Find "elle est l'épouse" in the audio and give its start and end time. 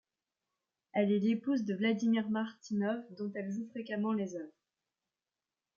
0.93-1.63